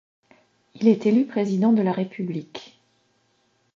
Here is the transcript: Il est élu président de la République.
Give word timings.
Il 0.73 0.87
est 0.87 1.05
élu 1.05 1.27
président 1.27 1.73
de 1.73 1.83
la 1.83 1.91
République. 1.91 2.79